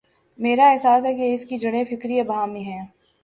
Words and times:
میرا 0.39 0.69
احساس 0.71 1.05
ہے 1.05 1.13
کہ 1.13 1.33
اس 1.33 1.45
کی 1.45 1.57
جڑیں 1.57 1.83
فکری 1.83 2.19
ابہام 2.19 2.53
میں 2.53 2.61
ہیں۔ 2.61 2.85